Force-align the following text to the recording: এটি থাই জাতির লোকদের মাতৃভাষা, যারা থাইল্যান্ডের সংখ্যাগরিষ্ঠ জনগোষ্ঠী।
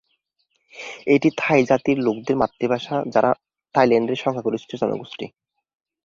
এটি 1.07 1.29
থাই 1.37 1.61
জাতির 1.69 1.97
লোকদের 1.99 2.35
মাতৃভাষা, 2.37 2.95
যারা 3.13 3.31
থাইল্যান্ডের 3.75 4.21
সংখ্যাগরিষ্ঠ 4.23 4.69
জনগোষ্ঠী। 4.81 5.25